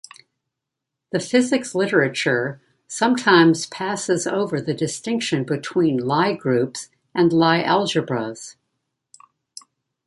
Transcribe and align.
The 1.11 1.19
physics 1.19 1.75
literature 1.75 2.59
sometimes 2.87 3.67
passes 3.67 4.25
over 4.25 4.59
the 4.59 4.73
distinction 4.73 5.43
between 5.43 5.95
Lie 5.97 6.33
groups 6.33 6.89
and 7.13 7.31
Lie 7.31 7.61
algebras. 7.63 8.55